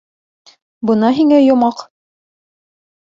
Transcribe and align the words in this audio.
Бына 0.91 1.11
һиңә 1.19 1.41
йомаҡ! 1.49 1.85